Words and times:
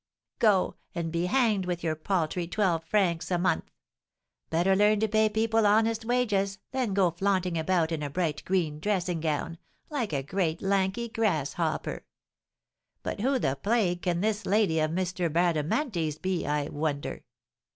Go, 0.39 0.77
and 0.95 1.11
be 1.11 1.27
hanged 1.27 1.67
with 1.67 1.83
your 1.83 1.95
paltry 1.95 2.47
twelve 2.47 2.83
francs 2.83 3.29
a 3.29 3.37
month! 3.37 3.65
Better 4.49 4.75
learn 4.75 4.99
to 5.01 5.07
pay 5.07 5.29
people 5.29 5.67
honest 5.67 6.05
wages, 6.05 6.57
than 6.71 6.95
go 6.95 7.11
flaunting 7.11 7.55
about 7.55 7.91
in 7.91 8.01
a 8.01 8.09
bright 8.09 8.43
green 8.43 8.79
dressing 8.79 9.19
gown, 9.19 9.59
like 9.91 10.11
a 10.11 10.23
great 10.23 10.59
lanky 10.59 11.07
grasshopper! 11.07 12.03
But 13.03 13.19
who 13.19 13.37
the 13.37 13.55
plague 13.61 14.01
can 14.01 14.21
this 14.21 14.47
lady 14.47 14.79
of 14.79 14.97
M. 14.97 15.05
Bradamanti's 15.31 16.17
be, 16.17 16.47
I 16.47 16.67
wonder? 16.69 17.23